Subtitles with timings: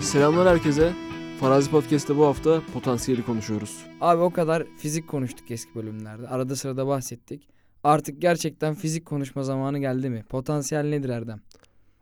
[0.00, 0.92] Selamlar herkese.
[1.40, 3.86] Farazi Podcast'te bu hafta potansiyeli konuşuyoruz.
[4.00, 6.28] Abi o kadar fizik konuştuk eski bölümlerde.
[6.28, 7.48] Arada sırada bahsettik.
[7.84, 10.24] Artık gerçekten fizik konuşma zamanı geldi mi?
[10.28, 11.40] Potansiyel nedir Erdem?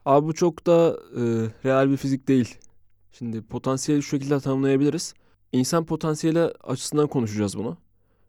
[0.04, 1.22] Abi bu çok da e,
[1.64, 2.58] real bir fizik değil.
[3.12, 5.14] Şimdi potansiyeli şu şekilde tanımlayabiliriz.
[5.52, 7.76] İnsan potansiyeli açısından konuşacağız bunu.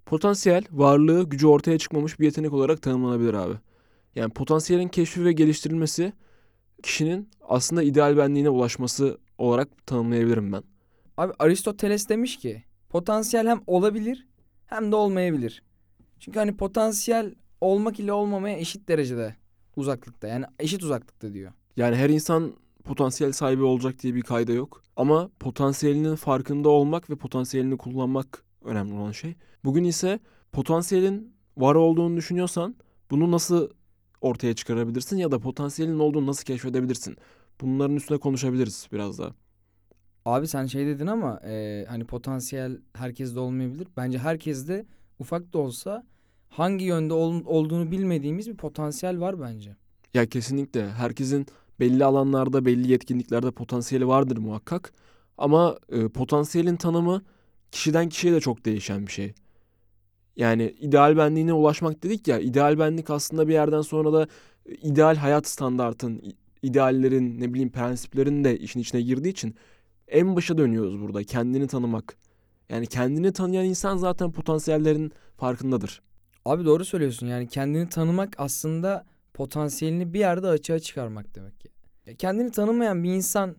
[0.06, 3.54] Potansiyel, varlığı, gücü ortaya çıkmamış bir yetenek olarak tanımlanabilir abi.
[4.16, 6.14] Yani potansiyelin keşfi ve geliştirilmesi
[6.84, 10.64] kişinin aslında ideal benliğine ulaşması olarak tanımlayabilirim ben.
[11.18, 14.28] Abi Aristoteles demiş ki potansiyel hem olabilir
[14.66, 15.64] hem de olmayabilir.
[16.20, 19.36] Çünkü hani potansiyel olmak ile olmamaya eşit derecede
[19.76, 20.28] uzaklıkta.
[20.28, 21.52] Yani eşit uzaklıkta diyor.
[21.78, 22.54] Yani her insan
[22.84, 24.84] potansiyel sahibi olacak diye bir kayda yok.
[24.96, 29.36] Ama potansiyelinin farkında olmak ve potansiyelini kullanmak önemli olan şey.
[29.64, 30.20] Bugün ise
[30.52, 32.76] potansiyelin var olduğunu düşünüyorsan
[33.12, 33.70] bunu nasıl
[34.22, 37.18] ortaya çıkarabilirsin ya da potansiyelin olduğunu nasıl keşfedebilirsin?
[37.62, 39.34] Bunların üstüne konuşabiliriz biraz daha.
[40.26, 43.88] Abi sen şey dedin ama e, hani potansiyel herkeste olmayabilir.
[43.98, 44.86] Bence herkeste
[45.20, 46.04] ufak da olsa
[46.50, 49.76] hangi yönde ol- olduğunu bilmediğimiz bir potansiyel var bence.
[50.14, 51.46] Ya kesinlikle herkesin
[51.80, 54.94] belli alanlarda, belli yetkinliklerde potansiyeli vardır muhakkak.
[55.38, 57.22] Ama e, potansiyelin tanımı
[57.72, 59.34] kişiden kişiye de çok değişen bir şey.
[60.36, 64.28] Yani ideal benliğine ulaşmak dedik ya, ideal benlik aslında bir yerden sonra da
[64.66, 66.22] e, ideal hayat standartın,
[66.64, 69.56] ideallerin, ne bileyim prensiplerin de işin içine girdiği için
[70.08, 71.24] en başa dönüyoruz burada.
[71.24, 72.18] Kendini tanımak.
[72.70, 76.02] Yani kendini tanıyan insan zaten potansiyellerin farkındadır.
[76.46, 77.28] Abi doğru söylüyorsun.
[77.28, 81.70] Yani kendini tanımak aslında potansiyelini bir yerde açığa çıkarmak demek ki.
[82.18, 83.56] Kendini tanımayan bir insan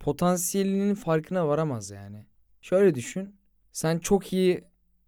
[0.00, 2.26] potansiyelinin farkına varamaz yani.
[2.62, 3.34] Şöyle düşün.
[3.72, 4.64] Sen çok iyi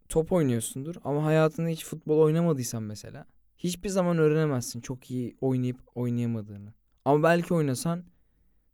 [0.09, 3.27] top oynuyorsundur ama hayatında hiç futbol oynamadıysan mesela
[3.59, 6.73] hiçbir zaman öğrenemezsin çok iyi oynayıp oynayamadığını.
[7.07, 8.05] Ama belki oynasan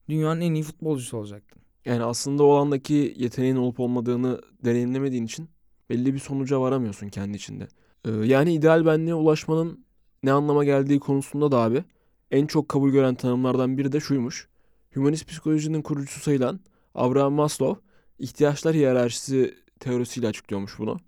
[0.08, 1.62] dünyanın en iyi futbolcusu olacaktın.
[1.84, 5.48] Yani aslında o alandaki yeteneğin olup olmadığını deneyimlemediğin için
[5.90, 7.68] belli bir sonuca varamıyorsun kendi içinde.
[8.04, 9.84] Ee, yani ideal benliğe ulaşmanın
[10.22, 11.84] ne anlama geldiği konusunda da abi
[12.30, 14.48] en çok kabul gören tanımlardan biri de şuymuş.
[14.96, 16.60] Hümanist psikolojinin kurucusu sayılan
[16.94, 17.80] Abraham Maslow
[18.18, 21.00] ihtiyaçlar hiyerarşisi teorisiyle açıklıyormuş bunu.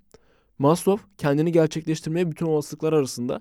[0.58, 3.40] Maslow kendini gerçekleştirmeye bütün olasılıklar arasında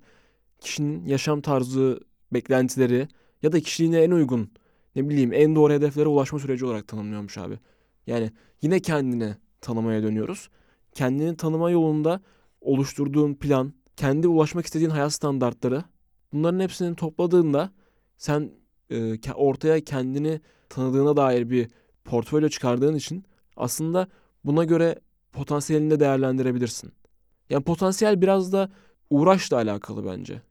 [0.60, 2.00] kişinin yaşam tarzı,
[2.34, 3.08] beklentileri
[3.44, 4.52] ya da kişiliğine en uygun
[4.96, 7.60] ne bileyim en doğru hedeflere ulaşma süreci olarak tanımlıyormuş abi.
[8.08, 8.32] Yani
[8.62, 10.50] yine kendine tanımaya dönüyoruz.
[10.94, 12.22] Kendini tanıma yolunda
[12.62, 15.84] oluşturduğun plan, kendi ulaşmak istediğin hayat standartları
[16.34, 17.72] bunların hepsini topladığında
[18.18, 18.52] sen
[18.90, 21.68] e, ortaya kendini tanıdığına dair bir
[22.06, 23.26] portfolyo çıkardığın için
[23.58, 24.08] aslında
[24.44, 25.00] buna göre
[25.32, 26.92] potansiyelini de değerlendirebilirsin.
[27.50, 28.72] Yani potansiyel biraz da
[29.10, 30.42] uğraşla alakalı bence.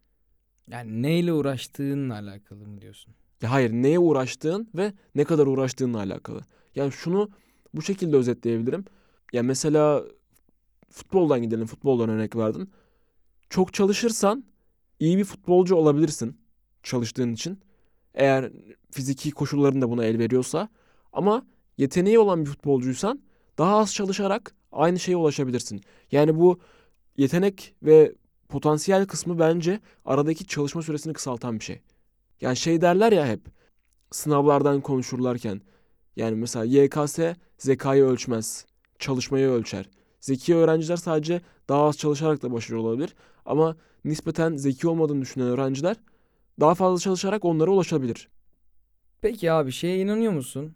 [0.71, 3.15] Yani neyle uğraştığınla alakalı mı diyorsun?
[3.43, 6.41] Ya hayır neye uğraştığın ve ne kadar uğraştığınla alakalı.
[6.75, 7.31] Yani şunu
[7.75, 8.85] bu şekilde özetleyebilirim.
[9.33, 10.05] Ya mesela
[10.91, 11.67] futboldan gidelim.
[11.67, 12.71] Futboldan örnek verdin.
[13.51, 14.45] Çok çalışırsan
[15.01, 16.39] iyi bir futbolcu olabilirsin
[16.83, 17.61] çalıştığın için.
[18.15, 18.53] Eğer
[18.91, 20.69] fiziki koşulların da buna el veriyorsa.
[21.13, 21.47] Ama
[21.79, 23.23] yeteneği olan bir futbolcuysan
[23.59, 25.81] daha az çalışarak aynı şeye ulaşabilirsin.
[26.13, 26.61] Yani bu
[27.17, 28.15] yetenek ve
[28.53, 31.81] potansiyel kısmı bence aradaki çalışma süresini kısaltan bir şey.
[32.41, 33.41] Yani şey derler ya hep
[34.11, 35.61] sınavlardan konuşurlarken
[36.17, 37.19] yani mesela YKS
[37.59, 38.67] zekayı ölçmez,
[38.99, 39.89] çalışmayı ölçer.
[40.21, 43.15] Zeki öğrenciler sadece daha az çalışarak da başarılı olabilir
[43.45, 45.97] ama nispeten zeki olmadığını düşünen öğrenciler
[46.61, 48.29] daha fazla çalışarak onlara ulaşabilir.
[49.21, 50.75] Peki abi şeye inanıyor musun?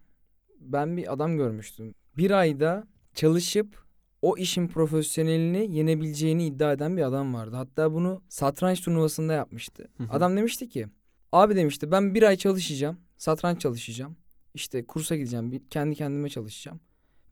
[0.60, 1.94] Ben bir adam görmüştüm.
[2.16, 3.86] Bir ayda çalışıp
[4.22, 7.56] o işin profesyonelini yenebileceğini iddia eden bir adam vardı.
[7.56, 9.88] Hatta bunu satranç turnuvasında yapmıştı.
[9.97, 10.09] Hı hı.
[10.10, 10.87] Adam demişti ki
[11.32, 13.00] abi demişti ben bir ay çalışacağım.
[13.16, 14.16] Satranç çalışacağım.
[14.55, 15.62] İşte kursa gideceğim.
[15.71, 16.81] Kendi kendime çalışacağım.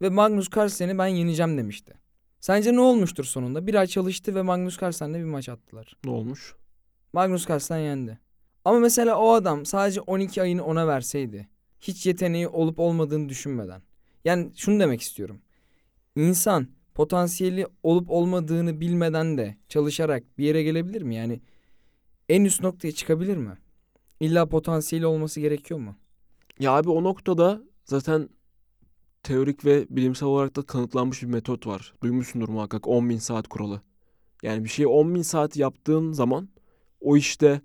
[0.03, 1.95] Ve Magnus Carlsen'i ben yeneceğim demişti.
[2.41, 3.67] Sence ne olmuştur sonunda?
[3.67, 5.97] Bir ay çalıştı ve Magnus Carlsen'le bir maç attılar.
[6.05, 6.55] Ne olmuş?
[7.13, 8.19] Magnus Carlsen yendi.
[8.65, 11.49] Ama mesela o adam sadece 12 ayını ona verseydi.
[11.81, 13.83] Hiç yeteneği olup olmadığını düşünmeden.
[14.25, 15.41] Yani şunu demek istiyorum.
[16.17, 21.15] İnsan potansiyeli olup olmadığını bilmeden de çalışarak bir yere gelebilir mi?
[21.15, 21.41] Yani
[22.29, 23.59] en üst noktaya çıkabilir mi?
[24.21, 25.97] İlla potansiyeli olması gerekiyor mu?
[26.59, 28.29] Ya abi o noktada zaten
[29.23, 31.95] teorik ve bilimsel olarak da kanıtlanmış bir metot var.
[32.03, 33.83] Duymuşsundur muhakkak 10.000 saat kuralı.
[34.43, 36.49] Yani bir şeyi 10.000 saat yaptığın zaman
[37.01, 37.61] o işte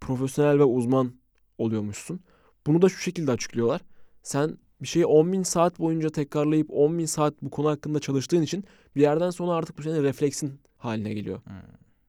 [0.00, 1.12] profesyonel ve uzman
[1.58, 2.20] oluyormuşsun.
[2.66, 3.80] Bunu da şu şekilde açıklıyorlar.
[4.22, 8.64] Sen bir şeyi 10.000 saat boyunca tekrarlayıp 10.000 saat bu konu hakkında çalıştığın için
[8.96, 11.40] bir yerden sonra artık bu senin refleksin haline geliyor.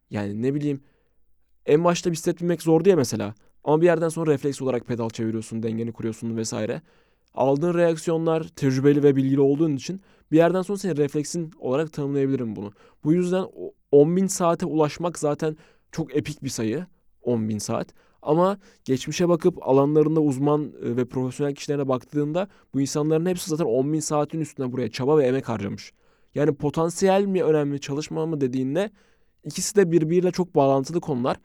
[0.09, 0.81] Yani ne bileyim
[1.65, 3.35] en başta bisiklet binmek zor diye mesela.
[3.63, 6.81] Ama bir yerden sonra refleks olarak pedal çeviriyorsun, dengeni kuruyorsun vesaire.
[7.33, 10.01] aldığın reaksiyonlar tecrübeli ve bilgili olduğun için
[10.31, 12.71] bir yerden sonra senin refleksin olarak tanımlayabilirim bunu.
[13.03, 13.45] Bu yüzden
[13.91, 15.57] 10.000 saate ulaşmak zaten
[15.91, 16.85] çok epik bir sayı.
[17.23, 17.93] 10.000 saat.
[18.21, 24.01] Ama geçmişe bakıp alanlarında uzman e, ve profesyonel kişilerine baktığında bu insanların hepsi zaten 10.000
[24.01, 25.93] saatin üstüne buraya çaba ve emek harcamış.
[26.35, 28.91] Yani potansiyel mi önemli, çalışma mı dediğinde
[29.43, 31.37] ikisi de birbiriyle çok bağlantılı konular.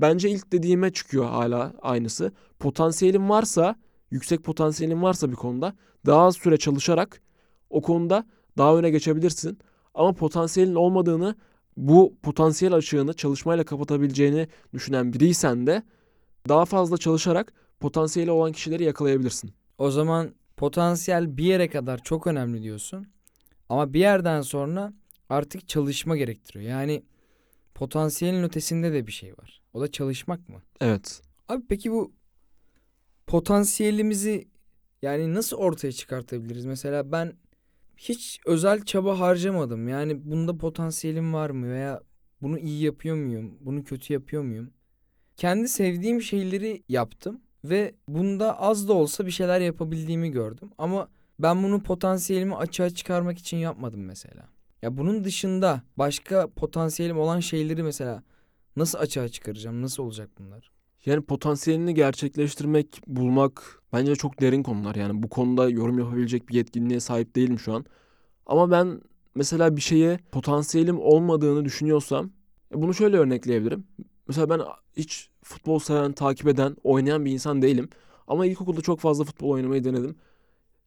[0.00, 2.32] Bence ilk dediğime çıkıyor hala aynısı.
[2.58, 3.76] Potansiyelin varsa,
[4.10, 5.74] yüksek potansiyelin varsa bir konuda
[6.06, 7.20] daha az süre çalışarak
[7.70, 8.26] o konuda
[8.58, 9.58] daha öne geçebilirsin.
[9.94, 11.34] Ama potansiyelin olmadığını,
[11.76, 15.82] bu potansiyel açığını çalışmayla kapatabileceğini düşünen biriysen de
[16.48, 19.54] daha fazla çalışarak potansiyeli olan kişileri yakalayabilirsin.
[19.78, 23.06] O zaman potansiyel bir yere kadar çok önemli diyorsun.
[23.68, 24.92] Ama bir yerden sonra
[25.28, 26.70] artık çalışma gerektiriyor.
[26.70, 27.02] Yani
[27.74, 29.62] potansiyelin ötesinde de bir şey var.
[29.72, 30.62] O da çalışmak mı?
[30.80, 31.22] Evet.
[31.48, 32.12] Abi peki bu
[33.26, 34.48] potansiyelimizi
[35.02, 36.64] yani nasıl ortaya çıkartabiliriz?
[36.64, 37.32] Mesela ben
[37.96, 39.88] hiç özel çaba harcamadım.
[39.88, 42.02] Yani bunda potansiyelim var mı veya
[42.42, 43.58] bunu iyi yapıyor muyum?
[43.60, 44.70] Bunu kötü yapıyor muyum?
[45.36, 50.70] Kendi sevdiğim şeyleri yaptım ve bunda az da olsa bir şeyler yapabildiğimi gördüm.
[50.78, 51.08] Ama
[51.38, 54.48] ben bunu potansiyelimi açığa çıkarmak için yapmadım mesela.
[54.82, 58.22] Ya bunun dışında başka potansiyelim olan şeyleri mesela
[58.76, 59.82] nasıl açığa çıkaracağım?
[59.82, 60.70] Nasıl olacak bunlar?
[61.06, 64.94] Yani potansiyelini gerçekleştirmek, bulmak bence çok derin konular.
[64.94, 67.84] Yani bu konuda yorum yapabilecek bir yetkinliğe sahip değilim şu an.
[68.46, 69.00] Ama ben
[69.34, 72.30] mesela bir şeye potansiyelim olmadığını düşünüyorsam
[72.74, 73.84] bunu şöyle örnekleyebilirim.
[74.28, 74.60] Mesela ben
[74.96, 77.88] hiç futbol seven, takip eden, oynayan bir insan değilim.
[78.28, 80.16] Ama ilkokulda çok fazla futbol oynamayı denedim.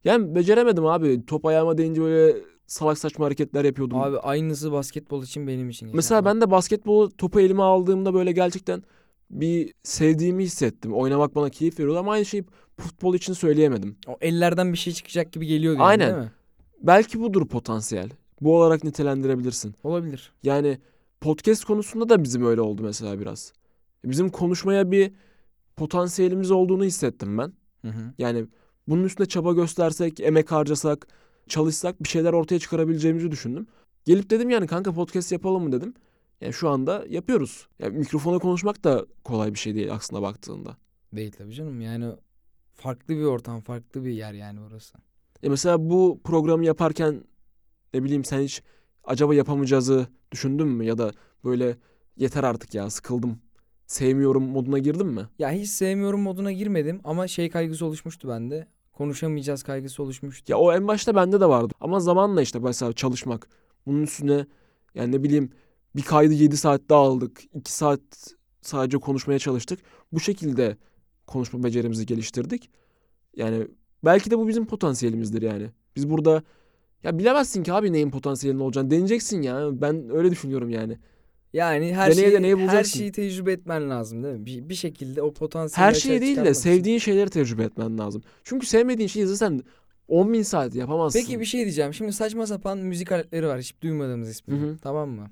[0.04, 1.26] Yani beceremedim abi.
[1.26, 2.36] Top ayağıma değince böyle
[2.66, 3.98] salak saçma hareketler yapıyordum.
[3.98, 5.90] Abi aynısı basketbol için benim için.
[5.94, 6.34] Mesela geçerli.
[6.34, 8.82] ben de basketbolu topu elime aldığımda böyle gerçekten
[9.30, 10.94] bir sevdiğimi hissettim.
[10.94, 12.44] Oynamak bana keyif veriyordu ama aynı şeyi
[12.78, 13.96] futbol için söyleyemedim.
[14.06, 16.14] o ellerden bir şey çıkacak gibi geliyor yani, Aynen.
[16.14, 16.32] değil mi?
[16.82, 18.10] Belki budur potansiyel.
[18.40, 19.74] Bu olarak nitelendirebilirsin.
[19.84, 20.32] Olabilir.
[20.42, 20.78] Yani
[21.20, 23.52] podcast konusunda da bizim öyle oldu mesela biraz.
[24.04, 25.12] Bizim konuşmaya bir
[25.76, 27.52] potansiyelimiz olduğunu hissettim ben.
[27.82, 28.12] Hı hı.
[28.18, 28.46] Yani
[28.88, 31.06] bunun üstüne çaba göstersek, emek harcasak,
[31.48, 33.66] çalışsak bir şeyler ortaya çıkarabileceğimizi düşündüm.
[34.04, 35.94] Gelip dedim yani kanka podcast yapalım mı dedim.
[36.40, 37.68] Yani şu anda yapıyoruz.
[37.78, 40.76] Yani mikrofona konuşmak da kolay bir şey değil aslında baktığında.
[41.12, 41.80] Değil tabii canım.
[41.80, 42.12] Yani
[42.74, 44.98] farklı bir ortam, farklı bir yer yani orası.
[45.42, 47.24] E mesela bu programı yaparken
[47.94, 48.62] ne bileyim sen hiç
[49.08, 50.84] acaba yapamayacağızı düşündün mü?
[50.84, 51.12] Ya da
[51.44, 51.76] böyle
[52.16, 53.38] yeter artık ya sıkıldım,
[53.86, 55.28] sevmiyorum moduna girdin mi?
[55.38, 58.66] Ya hiç sevmiyorum moduna girmedim ama şey kaygısı oluşmuştu bende.
[58.92, 60.52] Konuşamayacağız kaygısı oluşmuştu.
[60.52, 61.74] Ya o en başta bende de vardı.
[61.80, 63.48] Ama zamanla işte mesela çalışmak.
[63.86, 64.46] Bunun üstüne
[64.94, 65.50] yani ne bileyim
[65.96, 67.40] bir kaydı 7 saat daha aldık.
[67.54, 68.00] 2 saat
[68.62, 69.80] sadece konuşmaya çalıştık.
[70.12, 70.76] Bu şekilde
[71.26, 72.70] konuşma becerimizi geliştirdik.
[73.36, 73.68] Yani
[74.04, 75.70] belki de bu bizim potansiyelimizdir yani.
[75.96, 76.42] Biz burada
[77.04, 78.90] ya bilemezsin ki abi neyin potansiyelinin olacağını.
[78.90, 79.68] Deneyeceksin ya.
[79.72, 80.98] Ben öyle düşünüyorum yani.
[81.52, 82.98] Yani her Deneye şeyi, deneye her bulacaksın.
[82.98, 84.46] şeyi tecrübe etmen lazım değil mi?
[84.46, 86.62] Bir, bir şekilde o potansiyeli Her açığa şeyi değil de çıkarmak için.
[86.70, 88.22] sevdiğin şeyleri tecrübe etmen lazım.
[88.44, 89.60] Çünkü sevmediğin şeyi zaten
[90.08, 91.20] 10 bin saat yapamazsın.
[91.20, 91.94] Peki bir şey diyeceğim.
[91.94, 93.60] Şimdi saçma sapan müzik aletleri var.
[93.60, 94.54] Hiç duymadığımız ismi.
[94.54, 94.76] Hı hı.
[94.82, 95.30] Tamam mı?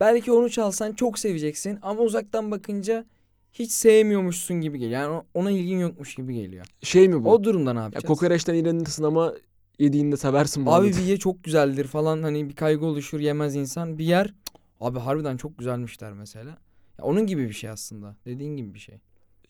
[0.00, 3.04] Belki onu çalsan çok seveceksin ama uzaktan bakınca
[3.52, 5.00] hiç sevmiyormuşsun gibi geliyor.
[5.00, 6.66] Yani ona ilgin yokmuş gibi geliyor.
[6.82, 7.30] Şey mi bu?
[7.32, 8.04] O durumda ne ya yapacağız?
[8.04, 9.34] kokoreçten iğrenirsin ama
[9.78, 10.98] yediğinde seversin bu Abi arada.
[10.98, 13.98] bir ye çok güzeldir falan hani bir kaygı oluşur yemez insan.
[13.98, 14.34] Bir yer "Cık,
[14.80, 16.58] abi harbiden çok güzelmişler mesela.
[16.98, 18.16] Ya onun gibi bir şey aslında.
[18.26, 18.98] Dediğin gibi bir şey.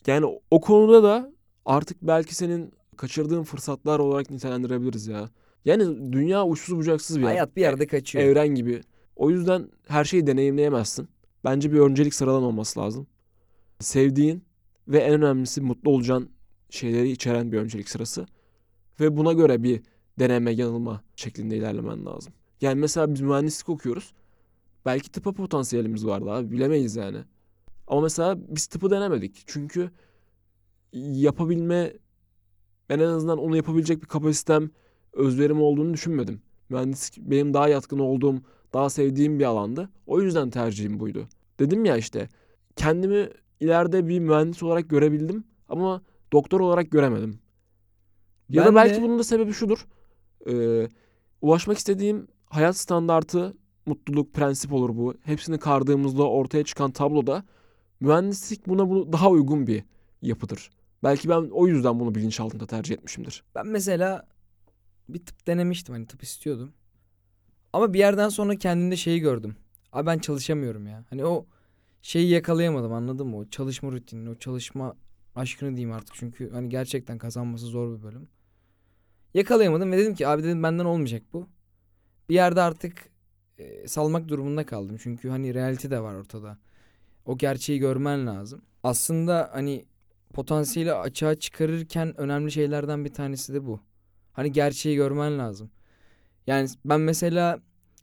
[0.06, 1.32] Yani o- o konuda da
[1.64, 5.30] artık belki senin kaçırdığın fırsatlar olarak nitelendirebiliriz ya.
[5.64, 7.28] Yani dünya uçsuz bucaksız bir yer.
[7.28, 8.24] Hayat bir yerde kaçıyor.
[8.24, 8.80] Evren gibi.
[9.16, 11.08] O yüzden her şeyi deneyimleyemezsin.
[11.44, 13.06] Bence bir öncelik sıradan olması lazım.
[13.80, 14.44] Sevdiğin
[14.88, 16.30] ve en önemlisi mutlu olacağın
[16.70, 18.26] şeyleri içeren bir öncelik sırası.
[19.00, 19.82] Ve buna göre bir
[20.18, 22.32] deneme yanılma şeklinde ilerlemen lazım.
[22.60, 24.12] Yani mesela biz mühendislik okuyoruz.
[24.86, 27.18] Belki tıpa potansiyelimiz vardı abi bilemeyiz yani.
[27.86, 29.42] Ama mesela biz tıpı denemedik.
[29.46, 29.90] Çünkü
[30.92, 31.92] yapabilme
[32.88, 34.70] ben en azından onu yapabilecek bir kapasitem,
[35.12, 36.42] özverim olduğunu düşünmedim.
[36.68, 38.36] Mühendislik benim daha yatkın olduğum,
[38.72, 39.88] daha sevdiğim bir alandı.
[40.06, 41.28] O yüzden tercihim buydu.
[41.60, 42.28] Dedim ya işte
[42.76, 43.28] kendimi
[43.60, 47.38] ileride bir mühendis olarak görebildim ama doktor olarak göremedim.
[48.50, 49.86] Ya Ben da belki de- bunun da sebebi şudur.
[50.46, 50.88] Ee,
[51.42, 55.14] ulaşmak istediğim hayat standartı, mutluluk, prensip olur bu.
[55.24, 57.44] Hepsini kardığımızda ortaya çıkan tabloda
[58.00, 59.84] mühendislik buna bu daha uygun bir
[60.22, 60.70] yapıdır.
[61.02, 63.44] Belki ben o yüzden bunu bilinçaltında tercih etmişimdir.
[63.54, 64.28] Ben mesela
[65.08, 66.72] bir tıp denemiştim hani tıp istiyordum.
[67.72, 69.56] Ama bir yerden sonra kendimde şeyi gördüm.
[69.92, 71.04] Abi ben çalışamıyorum ya.
[71.10, 71.46] Hani o
[72.02, 73.36] şeyi yakalayamadım anladın mı?
[73.36, 74.96] O çalışma rutinini, o çalışma
[75.34, 76.14] aşkını diyeyim artık.
[76.14, 78.28] Çünkü hani gerçekten kazanması zor bir bölüm.
[79.34, 81.48] Yakalayamadım ve dedim ki abi dedim benden olmayacak bu.
[82.28, 83.08] Bir yerde artık
[83.58, 84.96] e, salmak durumunda kaldım.
[85.02, 86.58] Çünkü hani realite de var ortada.
[87.26, 88.62] O gerçeği görmen lazım.
[88.82, 89.84] Aslında hani
[90.34, 93.80] potansiyeli açığa çıkarırken önemli şeylerden bir tanesi de bu.
[94.32, 95.70] Hani gerçeği görmen lazım.
[96.46, 97.60] Yani ben mesela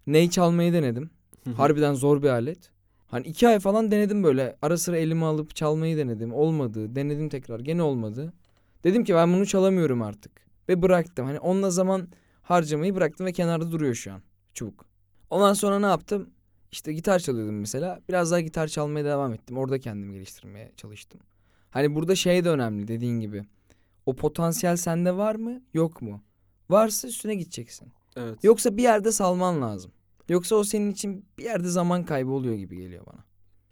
[0.07, 1.09] ney çalmayı denedim.
[1.57, 2.71] Harbiden zor bir alet.
[3.07, 4.57] Hani iki ay falan denedim böyle.
[4.61, 6.33] Ara sıra elime alıp çalmayı denedim.
[6.33, 6.95] Olmadı.
[6.95, 7.59] Denedim tekrar.
[7.59, 8.33] Gene olmadı.
[8.83, 10.44] Dedim ki ben bunu çalamıyorum artık.
[10.69, 11.25] Ve bıraktım.
[11.25, 12.07] Hani onunla zaman
[12.41, 14.21] harcamayı bıraktım ve kenarda duruyor şu an
[14.53, 14.85] çubuk.
[15.29, 16.29] Ondan sonra ne yaptım?
[16.71, 18.01] İşte gitar çalıyordum mesela.
[18.09, 19.57] Biraz daha gitar çalmaya devam ettim.
[19.57, 21.21] Orada kendimi geliştirmeye çalıştım.
[21.69, 23.43] Hani burada şey de önemli dediğin gibi.
[24.05, 26.21] O potansiyel sende var mı yok mu?
[26.69, 27.91] Varsa üstüne gideceksin.
[28.15, 28.43] Evet.
[28.43, 29.91] Yoksa bir yerde salman lazım.
[30.29, 33.23] Yoksa o senin için bir yerde zaman kaybı oluyor gibi geliyor bana.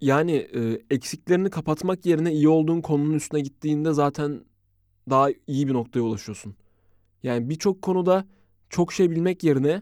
[0.01, 4.45] Yani e, eksiklerini kapatmak yerine iyi olduğun konunun üstüne gittiğinde zaten
[5.09, 6.55] daha iyi bir noktaya ulaşıyorsun.
[7.23, 8.25] Yani birçok konuda
[8.69, 9.81] çok şey bilmek yerine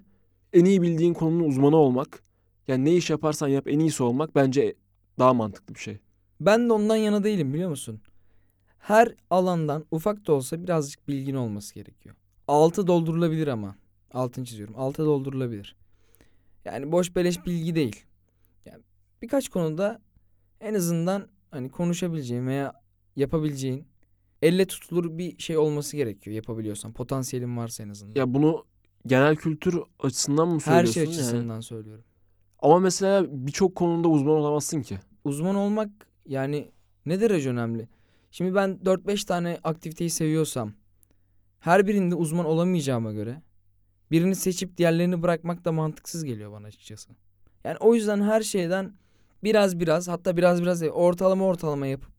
[0.54, 2.24] en iyi bildiğin konunun uzmanı olmak,
[2.68, 4.76] yani ne iş yaparsan yap en iyisi olmak bence
[5.20, 5.98] daha mantıklı bir şey.
[6.40, 8.02] Ben de ondan yana değilim biliyor musun?
[8.80, 12.16] Her alandan ufak da olsa birazcık bilgin olması gerekiyor.
[12.48, 13.76] Altı doldurulabilir ama.
[14.14, 14.76] Altını çiziyorum.
[14.78, 15.76] Altı doldurulabilir.
[16.66, 18.06] Yani boş beleş bilgi değil.
[18.66, 18.84] Yani
[19.22, 20.02] birkaç konuda
[20.60, 22.74] en azından hani konuşabileceğin veya
[23.16, 23.86] yapabileceğin
[24.42, 26.94] elle tutulur bir şey olması gerekiyor yapabiliyorsan.
[26.94, 28.20] Potansiyelin varsa en azından.
[28.20, 28.66] Ya bunu
[29.08, 30.94] genel kültür açısından mı Her söylüyorsun?
[30.94, 31.16] şey yani?
[31.16, 32.04] açısından söylüyorum.
[32.60, 35.00] Ama mesela birçok konuda uzman olamazsın ki.
[35.24, 35.90] uzman olmak
[36.26, 36.72] yani
[37.06, 37.88] ne derece önemli?
[38.32, 40.74] Şimdi ben 4-5 tane aktiviteyi seviyorsam
[41.60, 43.42] her birinde uzman olamayacağıma göre
[44.12, 47.10] birini seçip diğerlerini bırakmak da mantıksız geliyor bana açıkçası.
[47.64, 48.94] Yani o yüzden her şeyden
[49.44, 52.11] biraz biraz hatta biraz biraz ortalama ortalama yapıp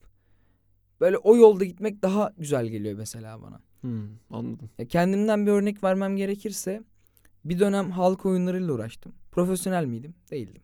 [1.02, 3.60] böyle o yolda gitmek daha güzel geliyor mesela bana.
[3.80, 4.70] Hmm, anladım.
[4.78, 6.82] Ya kendimden bir örnek vermem gerekirse
[7.44, 9.12] bir dönem halk oyunlarıyla uğraştım.
[9.32, 10.14] Profesyonel miydim?
[10.30, 10.62] Değildim.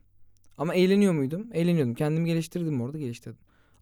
[0.58, 1.46] Ama eğleniyor muydum?
[1.52, 1.94] Eğleniyordum.
[1.94, 3.38] Kendimi geliştirdim orada geliştirdim.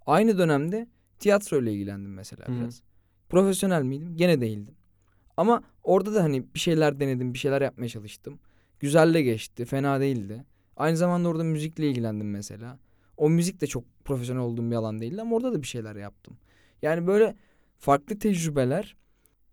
[0.06, 0.86] Aynı dönemde
[1.18, 2.52] tiyatro ile ilgilendim mesela hı.
[2.52, 2.82] biraz.
[3.28, 4.16] Profesyonel miydim?
[4.16, 4.74] Gene değildim.
[5.36, 8.38] Ama orada da hani bir şeyler denedim, bir şeyler yapmaya çalıştım.
[8.80, 10.44] Güzel de geçti, fena değildi.
[10.76, 12.78] Aynı zamanda orada müzikle ilgilendim mesela.
[13.16, 16.36] O müzik de çok profesyonel olduğum bir alan değildi ama orada da bir şeyler yaptım.
[16.82, 17.36] Yani böyle
[17.78, 18.96] farklı tecrübeler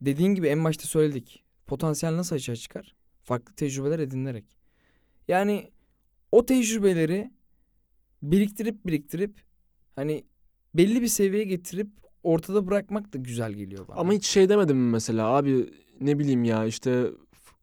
[0.01, 1.43] dediğin gibi en başta söyledik.
[1.67, 2.95] Potansiyel nasıl açığa çıkar?
[3.23, 4.45] Farklı tecrübeler edinilerek.
[5.27, 5.71] Yani
[6.31, 7.31] o tecrübeleri
[8.21, 9.43] biriktirip biriktirip
[9.95, 10.23] hani
[10.73, 11.87] belli bir seviyeye getirip
[12.23, 13.97] ortada bırakmak da güzel geliyor bana.
[13.97, 17.11] Ama hiç şey demedim mi mesela abi ne bileyim ya işte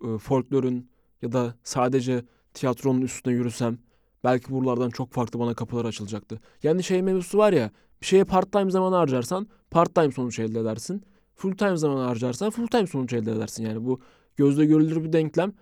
[0.05, 0.91] e, folklorun
[1.23, 2.25] ya da sadece
[2.55, 3.79] tiyatronun üstüne yürüsem
[4.25, 6.41] belki buralardan çok farklı bana kapılar açılacaktı.
[6.63, 7.71] Yani şey mevzusu var ya
[8.03, 11.03] bir şeye part time zaman harcarsan part time sonuç elde edersin.
[11.37, 13.65] Full time zaman harcarsan full time sonuç elde edersin.
[13.67, 14.01] Yani bu
[14.37, 15.53] gözle görülür bir denklem.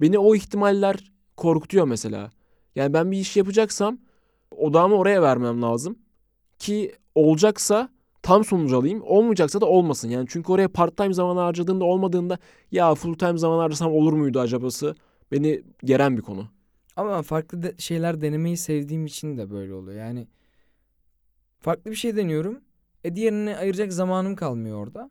[0.00, 2.30] Beni o ihtimaller korkutuyor mesela.
[2.74, 3.98] Yani ben bir iş yapacaksam
[4.56, 5.98] odağımı oraya vermem lazım.
[6.58, 7.88] Ki olacaksa
[8.22, 9.02] tam sonucu alayım.
[9.02, 10.08] Olmayacaksa da olmasın.
[10.08, 12.38] Yani çünkü oraya part time zaman harcadığımda olmadığında
[12.72, 14.94] ya full time zaman harcasam olur muydu acabası
[15.32, 16.48] beni geren bir konu.
[16.96, 19.98] Ama farklı de- şeyler denemeyi sevdiğim için de böyle oluyor.
[19.98, 20.26] Yani
[21.62, 22.60] farklı bir şey deniyorum.
[23.04, 25.10] E diğerine ayıracak zamanım kalmıyor orada.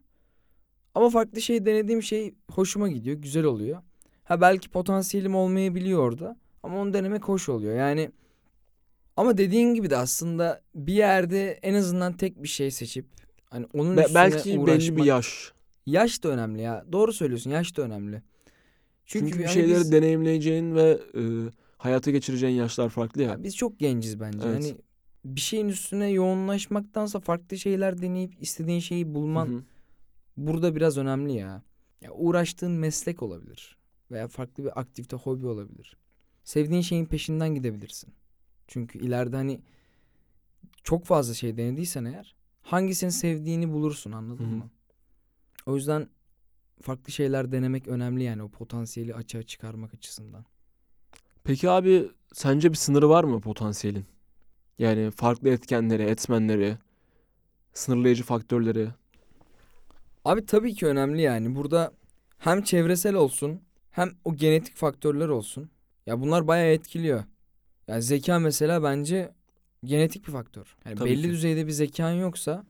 [0.95, 3.81] Ama farklı şey denediğim şey hoşuma gidiyor, güzel oluyor.
[4.23, 6.35] Ha belki potansiyelim olmayabiliyor orada.
[6.63, 7.75] Ama onu denemek hoş oluyor.
[7.75, 8.11] Yani
[9.17, 13.05] ama dediğin gibi de aslında bir yerde en azından tek bir şey seçip
[13.49, 14.97] hani onun Be- üstüne belki belli uğraşmak.
[14.97, 15.51] bir yaş.
[15.85, 16.85] Yaş da önemli ya.
[16.91, 17.49] Doğru söylüyorsun.
[17.51, 18.21] Yaş da önemli.
[19.05, 21.21] Çünkü, Çünkü, bir hani şeyleri biz- deneyimleyeceğin ve e,
[21.77, 23.29] hayata geçireceğin yaşlar farklı ya.
[23.29, 24.39] Ya biz çok genciz bence.
[24.47, 24.55] Evet.
[24.63, 24.75] Hani
[25.25, 29.63] bir şeyin üstüne yoğunlaşmaktansa farklı şeyler deneyip istediğin şeyi bulman Hı hı.
[30.37, 31.63] burada biraz önemli ya.
[32.01, 33.77] Ya uğraştığın meslek olabilir
[34.11, 35.97] veya farklı bir aktivite, hobi olabilir.
[36.43, 38.13] Sevdiğin şeyin peşinden gidebilirsin.
[38.67, 39.61] Çünkü ileride hani
[40.83, 44.55] çok fazla şey denediysen eğer hangisini sevdiğini bulursun anladın Hı hı.
[44.55, 44.69] mı?
[45.65, 46.09] O yüzden
[46.81, 50.45] farklı şeyler denemek önemli yani o potansiyeli açığa çıkarmak açısından.
[51.43, 54.05] Peki abi sence bir sınırı var mı potansiyelin?
[54.81, 56.77] Yani farklı etkenleri, etmenleri,
[57.73, 58.89] sınırlayıcı faktörleri.
[60.25, 61.55] Abi tabii ki önemli yani.
[61.55, 61.93] Burada
[62.37, 63.61] hem çevresel olsun
[63.91, 65.69] hem o genetik faktörler olsun.
[66.05, 67.23] Ya bunlar bayağı etkiliyor.
[67.87, 69.33] Yani zeka mesela bence
[69.83, 70.75] genetik bir faktör.
[70.85, 71.29] Yani Tabii belli ki.
[71.29, 72.65] düzeyde bir zekan yoksa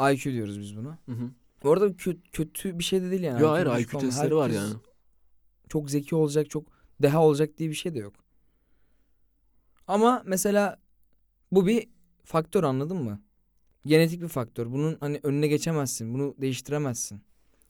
[0.00, 0.98] IQ diyoruz biz buna.
[1.06, 1.30] Hı hı.
[1.62, 3.42] Bu arada kö- kötü bir şey de değil yani.
[3.42, 4.74] Yo hayır IQ testleri var yani.
[5.68, 6.66] Çok zeki olacak, çok
[7.02, 8.14] deha olacak diye bir şey de yok.
[9.86, 10.83] Ama mesela
[11.54, 11.88] bu bir
[12.24, 13.20] faktör anladın mı?
[13.86, 14.72] Genetik bir faktör.
[14.72, 16.14] Bunun hani önüne geçemezsin.
[16.14, 17.22] Bunu değiştiremezsin.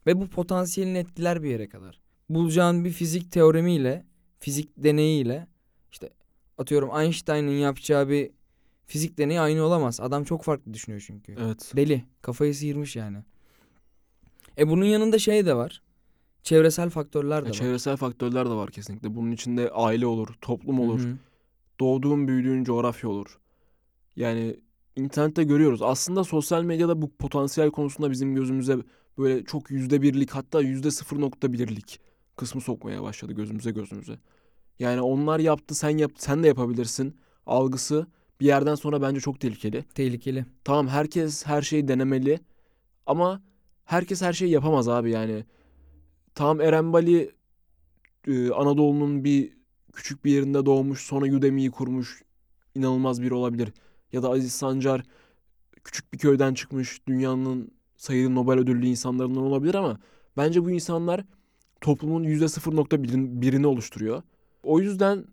[0.07, 2.01] Ve bu potansiyelini etkiler bir yere kadar.
[2.29, 4.05] Bulacağın bir fizik teoremiyle,
[4.39, 5.47] fizik deneyiyle
[5.93, 6.11] işte
[6.59, 8.31] atıyorum Einstein'ın yapacağı bir
[8.87, 10.01] fizik deneyi aynı olamaz.
[10.01, 11.35] Adam çok farklı düşünüyor çünkü.
[11.39, 11.73] Evet.
[11.77, 12.05] Deli.
[12.23, 13.19] Kafayı sıyırmış yani.
[14.59, 15.83] E bunun yanında şey de var.
[16.43, 17.59] Çevresel faktörler de Ya var.
[17.59, 19.15] çevresel faktörler de var kesinlikle.
[19.15, 21.17] Bunun içinde aile olur, toplum olur, Hı hı.
[21.81, 23.39] doğduğun büyüdüğün coğrafya olur.
[24.17, 24.57] Yani
[24.97, 25.83] internette görüyoruz.
[25.83, 28.77] Aslında sosyal medyada bu potansiyel konusunda bizim gözümüze
[29.19, 32.01] böyle çok yüzde birlik hatta yüzde sıfır nokta birlik
[32.37, 34.19] kısmı sokmaya başladı gözümüze gözümüze.
[34.79, 37.17] Yani onlar yaptı sen yap sen de yapabilirsin
[37.47, 38.07] algısı
[38.41, 39.83] bir yerden sonra bence çok tehlikeli.
[39.83, 40.47] Tehlikeli.
[40.65, 42.41] Tamam herkes her şeyi denemeli
[43.07, 43.43] ama
[43.85, 45.45] herkes her şeyi yapamaz abi yani.
[46.35, 47.31] Tamam Eren Bali
[48.27, 49.53] e, Anadolu'nun bir
[49.93, 52.23] küçük bir yerinde doğmuş sonra Udemy'yi kurmuş
[52.75, 53.73] inanılmaz biri olabilir.
[54.15, 55.03] Ya da Aziz Sancar
[55.85, 59.99] küçük bir köyden çıkmış dünyanın sayılı Nobel ödüllü insanlarından olabilir ama
[60.37, 61.25] bence bu insanlar
[61.81, 64.23] toplumun %0.1'ini oluşturuyor.
[64.63, 65.25] O yüzden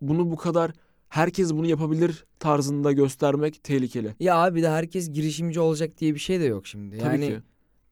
[0.00, 0.72] bunu bu kadar
[1.08, 4.14] herkes bunu yapabilir tarzında göstermek tehlikeli.
[4.20, 6.98] Ya abi de herkes girişimci olacak diye bir şey de yok şimdi.
[6.98, 7.42] Tabii Yani ki.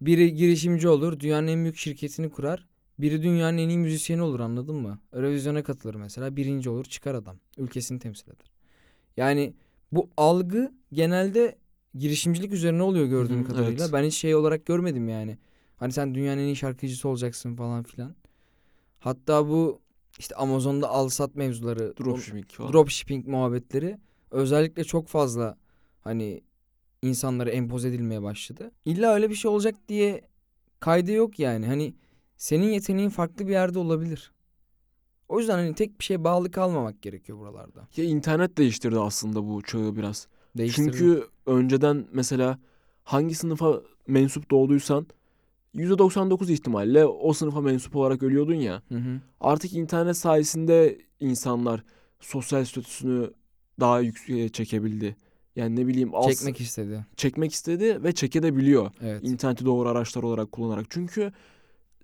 [0.00, 2.66] biri girişimci olur, dünyanın en büyük şirketini kurar.
[2.98, 4.98] Biri dünyanın en iyi müzisyeni olur anladın mı?
[5.12, 6.36] Eurovision'a katılır mesela.
[6.36, 7.36] Birinci olur çıkar adam.
[7.58, 8.50] Ülkesini temsil eder.
[9.16, 9.54] Yani
[9.92, 11.58] bu algı genelde
[11.94, 13.84] girişimcilik üzerine oluyor gördüğüm Hı kadarıyla.
[13.84, 13.92] evet.
[13.92, 15.38] Ben hiç şey olarak görmedim yani.
[15.76, 18.14] Hani sen dünyanın en iyi şarkıcısı olacaksın falan filan.
[18.98, 19.80] Hatta bu
[20.18, 21.94] işte Amazon'da al sat mevzuları.
[21.96, 23.98] Dropshipping dropshipping muhabbetleri
[24.30, 25.56] özellikle çok fazla
[26.00, 26.40] hani
[27.02, 28.70] insanlara empoze edilmeye başladı.
[28.84, 30.20] İlla öyle bir şey olacak diye
[30.80, 31.66] kaydı yok yani.
[31.66, 31.94] Hani
[32.36, 34.32] senin yeteneğin farklı bir yerde olabilir.
[35.28, 37.88] O yüzden hani tek bir şeye bağlı kalmamak gerekiyor buralarda.
[37.96, 40.28] Ya internet değiştirdi aslında bu çağı biraz.
[40.56, 40.90] Değiştirdi.
[40.92, 42.58] Çünkü önceden mesela
[43.04, 45.06] hangi sınıfa mensup doğduysan
[45.74, 48.82] %99 ihtimalle o sınıfa mensup olarak ölüyordun ya.
[48.88, 49.20] Hı hı.
[49.40, 51.84] Artık internet sayesinde insanlar
[52.20, 53.30] sosyal statüsünü
[53.80, 55.16] daha yükseğe çekebildi.
[55.56, 57.06] Yani ne bileyim az Çekmek istedi.
[57.16, 58.90] çekmek istedi ve çekebiliyor.
[59.02, 59.20] Evet.
[59.24, 60.86] İnterneti doğru araçlar olarak kullanarak.
[60.90, 61.32] Çünkü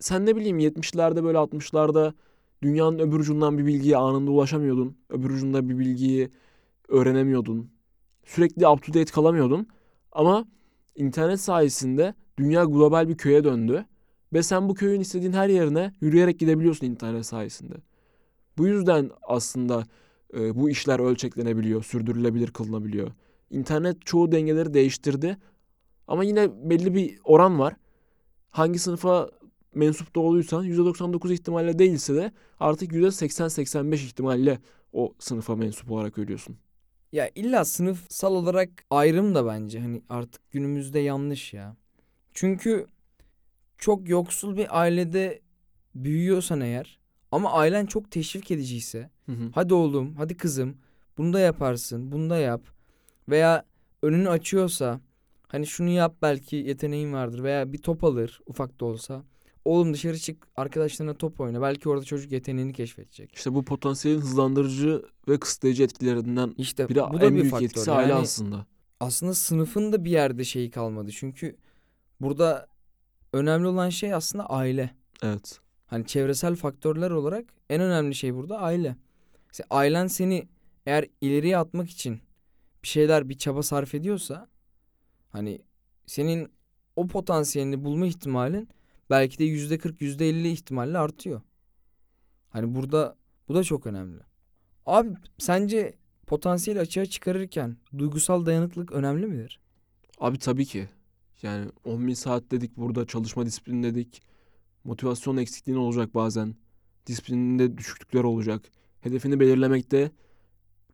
[0.01, 2.13] sen ne bileyim 70'lerde böyle 60'larda
[2.63, 4.97] dünyanın öbür ucundan bir bilgiye anında ulaşamıyordun.
[5.11, 6.31] Öbür ucunda bir bilgiyi
[6.89, 7.71] öğrenemiyordun.
[8.25, 9.67] Sürekli up to date kalamıyordun.
[10.13, 10.45] Ama
[10.97, 13.87] internet sayesinde dünya global bir köye döndü.
[14.33, 17.75] Ve sen bu köyün istediğin her yerine yürüyerek gidebiliyorsun internet sayesinde.
[18.59, 19.87] Bu yüzden aslında
[20.35, 23.11] e, bu işler ölçeklenebiliyor, sürdürülebilir kılınabiliyor.
[23.51, 25.39] İnternet çoğu dengeleri değiştirdi.
[26.09, 27.75] Ama yine belli bir oran var.
[28.51, 29.31] Hangi sınıfa
[29.75, 34.59] mensup doğduysan %99 ihtimalle değilse de artık %80-85 ihtimalle
[34.93, 36.57] o sınıfa mensup olarak ölüyorsun.
[37.13, 41.77] Ya illa sınıfsal olarak ayrım da bence hani artık günümüzde yanlış ya.
[42.35, 42.87] Çünkü
[43.79, 45.41] çok yoksul bir ailede
[45.95, 46.99] büyüyorsan eğer
[47.33, 49.51] ama ailen çok teşvik ediciyse Hı hı.
[49.55, 50.77] hadi oğlum hadi kızım
[51.19, 52.63] bunu da yaparsın bunu da yap
[53.29, 53.65] veya
[54.03, 55.01] önünü açıyorsa
[55.49, 59.25] hani şunu yap belki yeteneğin vardır veya bir top alır ufak da olsa
[59.65, 63.35] oğlum dışarı çık arkadaşlarına top oyna belki orada çocuk yeteneğini keşfedecek.
[63.35, 67.67] İşte bu potansiyelin hızlandırıcı ve kısıtlayıcı etkilerinden İşte biri bu da en bir büyük faktör.
[67.67, 68.67] etkisi aile Yani aslında.
[69.01, 71.11] aslında sınıfın da bir yerde şeyi kalmadı.
[71.11, 71.57] Çünkü
[72.21, 72.67] burada
[73.33, 74.95] önemli olan şey aslında aile.
[75.23, 75.61] Evet.
[75.87, 78.97] Hani çevresel faktörler olarak en önemli şey burada aile.
[79.49, 80.49] Mesela ailen seni
[80.87, 82.21] eğer ileriye atmak için
[82.83, 84.49] bir şeyler bir çaba sarf ediyorsa
[85.29, 85.63] hani
[86.07, 86.53] senin
[86.97, 88.69] o potansiyelini bulma ihtimalin
[89.13, 91.41] belki de yüzde kırk yüzde elli ihtimalle artıyor.
[92.51, 93.17] Hani burada
[93.49, 94.21] bu da çok önemli.
[94.87, 95.95] Abi sence
[96.27, 99.61] potansiyeli açığa çıkarırken duygusal dayanıklık önemli midir?
[100.19, 100.89] Abi tabii ki.
[101.43, 104.23] Yani 10 bin saat dedik burada çalışma disiplini dedik.
[104.85, 106.55] Motivasyon eksikliğin olacak bazen.
[107.07, 108.63] Disiplininde düşüklükler olacak.
[109.01, 110.11] Hedefini belirlemekte,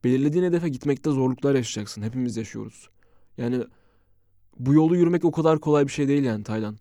[0.05, 2.03] belirlediğin hedefe gitmekte zorluklar yaşayacaksın.
[2.03, 2.89] Hepimiz yaşıyoruz.
[3.37, 3.65] Yani
[4.59, 6.79] bu yolu yürümek o kadar kolay bir şey değil yani Taylan.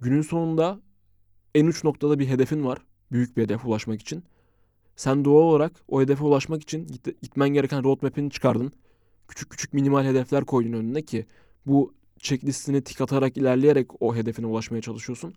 [0.00, 0.80] Günün sonunda
[1.54, 2.78] en uç noktada bir hedefin var.
[3.12, 4.24] Büyük bir hedef ulaşmak için.
[4.96, 8.72] Sen doğal olarak o hedefe ulaşmak için git- gitmen gereken roadmap'ini çıkardın.
[9.28, 11.26] Küçük küçük minimal hedefler koydun önüne ki
[11.66, 15.34] bu checklistini tik atarak ilerleyerek o hedefine ulaşmaya çalışıyorsun.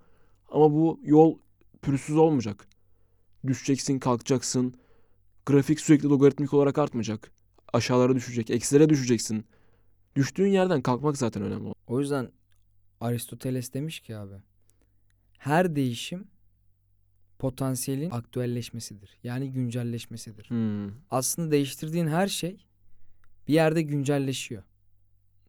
[0.52, 1.38] Ama bu yol
[1.82, 2.68] pürüzsüz olmayacak.
[3.48, 4.74] Düşeceksin, kalkacaksın.
[5.46, 7.32] Grafik sürekli logaritmik olarak artmayacak.
[7.74, 9.46] Aşağılara düşecek, eksilere düşeceksin.
[10.16, 11.74] Düştüğün yerden kalkmak zaten önemli.
[11.88, 12.30] O yüzden
[13.02, 14.36] Aristoteles demiş ki abi
[15.46, 16.28] her değişim
[17.40, 19.18] potansiyelin aktüelleşmesidir.
[19.24, 20.50] Yani güncelleşmesidir.
[20.50, 22.66] Hmm, Aslında değiştirdiğin her şey
[23.48, 24.64] bir yerde güncelleşiyor.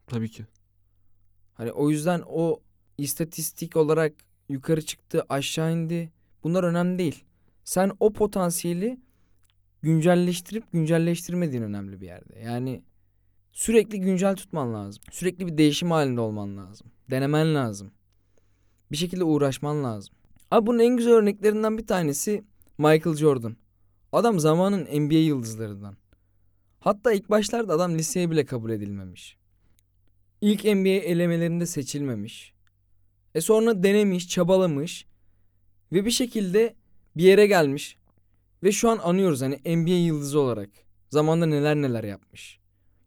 [0.07, 0.45] tabii ki.
[1.53, 2.59] Hani o yüzden o
[2.97, 4.13] istatistik olarak
[4.49, 6.11] yukarı çıktı, aşağı indi.
[6.43, 7.23] Bunlar önemli değil.
[7.63, 8.99] Sen o potansiyeli
[9.81, 12.39] güncelleştirip güncelleştirmediğin önemli bir yerde.
[12.39, 12.83] Yani
[13.51, 15.03] sürekli güncel tutman lazım.
[15.11, 16.87] Sürekli bir değişim halinde olman lazım.
[17.09, 17.91] Denemen lazım.
[18.91, 20.15] Bir şekilde uğraşman lazım.
[20.51, 22.43] Abi bunun en güzel örneklerinden bir tanesi
[22.77, 23.55] Michael Jordan.
[24.11, 25.97] Adam zamanın NBA yıldızlarından.
[26.79, 29.37] Hatta ilk başlarda adam liseye bile kabul edilmemiş.
[30.41, 32.53] İlk NBA elemelerinde seçilmemiş.
[33.35, 35.05] E sonra denemiş, çabalamış
[35.91, 36.75] ve bir şekilde
[37.17, 37.97] bir yere gelmiş.
[38.63, 40.69] Ve şu an anıyoruz hani NBA yıldızı olarak.
[41.09, 42.59] Zamanda neler neler yapmış.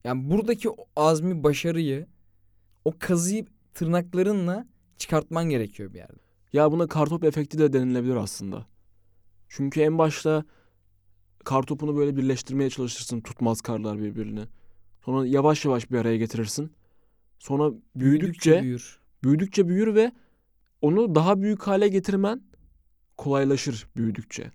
[0.04, 2.06] Yani buradaki o azmi başarıyı
[2.84, 4.66] o kazıyı tırnaklarınla
[4.98, 6.18] çıkartman gerekiyor bir yerde.
[6.52, 8.66] Ya buna kartop efekti de denilebilir aslında.
[9.48, 10.44] Çünkü en başta
[11.44, 14.44] kartopunu böyle birleştirmeye çalışırsın tutmaz karlar birbirini.
[15.04, 16.72] Sonra yavaş yavaş bir araya getirirsin.
[17.38, 19.00] Sonra büyüdükçe büyür.
[19.24, 20.12] büyüdükçe büyür ve
[20.82, 22.42] onu daha büyük hale getirmen
[23.16, 24.52] kolaylaşır büyüdükçe.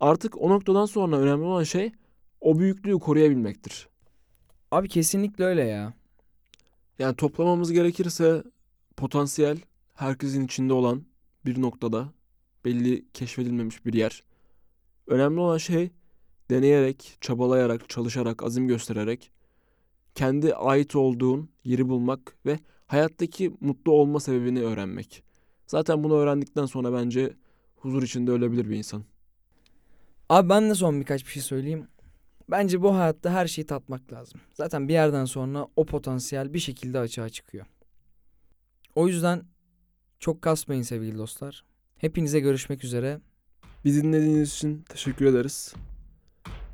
[0.00, 1.92] Artık o noktadan sonra önemli olan şey
[2.40, 3.88] o büyüklüğü koruyabilmektir.
[4.70, 5.94] Abi kesinlikle öyle ya.
[6.98, 8.44] Yani toplamamız gerekirse
[8.96, 9.58] potansiyel
[10.02, 11.04] herkesin içinde olan
[11.46, 12.12] bir noktada
[12.64, 14.22] belli keşfedilmemiş bir yer.
[15.06, 15.90] Önemli olan şey
[16.50, 19.32] deneyerek, çabalayarak, çalışarak, azim göstererek
[20.14, 25.22] kendi ait olduğun yeri bulmak ve hayattaki mutlu olma sebebini öğrenmek.
[25.66, 27.36] Zaten bunu öğrendikten sonra bence
[27.76, 29.04] huzur içinde ölebilir bir insan.
[30.28, 31.88] Abi ben de son birkaç bir şey söyleyeyim.
[32.50, 34.40] Bence bu hayatta her şeyi tatmak lazım.
[34.54, 37.66] Zaten bir yerden sonra o potansiyel bir şekilde açığa çıkıyor.
[38.94, 39.42] O yüzden
[40.22, 41.64] çok kasmayın sevgili dostlar.
[41.96, 43.20] Hepinize görüşmek üzere.
[43.84, 45.74] Bizi dinlediğiniz için teşekkür ederiz.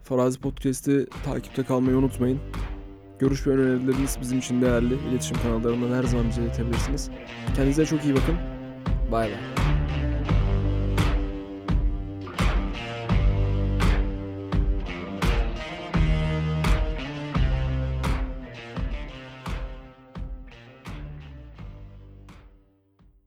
[0.04, 2.40] Farazi Podcast'i takipte kalmayı unutmayın.
[3.18, 4.94] Görüş ve önerileriniz bizim için değerli.
[5.10, 7.10] İletişim kanallarından her zaman bize iletebilirsiniz.
[7.56, 8.36] Kendinize çok iyi bakın.
[9.12, 9.67] Bay bay.